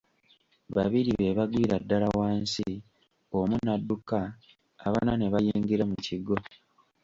Babiri 0.75 1.11
be 1.19 1.29
bagwira 1.37 1.75
ddala 1.83 2.07
wansi, 2.19 2.67
omu 3.37 3.55
n'adduka, 3.63 4.19
abana 4.87 5.11
ne 5.15 5.27
bayingira 5.33 5.83
mu 5.91 5.97
kigo. 6.05 6.35